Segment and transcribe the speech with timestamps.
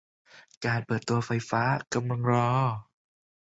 [0.65, 1.63] การเปิดตัวไฟฟ้า
[1.93, 2.47] กำลังรอ